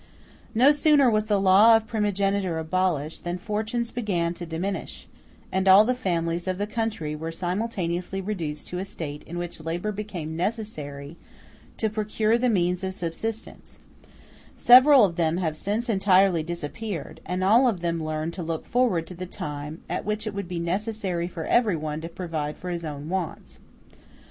[0.55, 5.07] No sooner was the law of primogeniture abolished than fortunes began to diminish,
[5.51, 9.63] and all the families of the country were simultaneously reduced to a state in which
[9.63, 11.17] labor became necessary
[11.77, 13.77] to procure the means of subsistence:
[14.57, 19.05] several of them have since entirely disappeared, and all of them learned to look forward
[19.05, 22.83] to the time at which it would be necessary for everyone to provide for his
[22.83, 23.59] own wants.